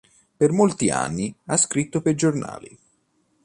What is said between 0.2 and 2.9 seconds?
Per molti anni ha scritto per giornali.